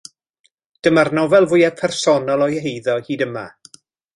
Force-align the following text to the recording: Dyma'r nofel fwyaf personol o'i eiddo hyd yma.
Dyma'r 0.87 1.11
nofel 1.17 1.47
fwyaf 1.51 1.77
personol 1.83 2.47
o'i 2.47 2.59
eiddo 2.73 2.99
hyd 3.11 3.25
yma. 3.29 3.45